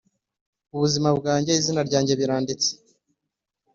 ubuzima 0.75 1.09
bwawe 1.19 1.51
izina 1.59 1.81
ryawe 1.87 2.13
biranditse 2.21 2.69